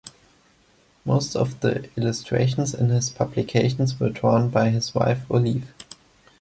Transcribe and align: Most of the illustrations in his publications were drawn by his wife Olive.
Most 1.05 1.35
of 1.35 1.59
the 1.59 1.87
illustrations 1.95 2.73
in 2.73 2.89
his 2.89 3.11
publications 3.11 3.99
were 3.99 4.09
drawn 4.09 4.49
by 4.49 4.71
his 4.71 4.95
wife 4.95 5.29
Olive. 5.29 5.71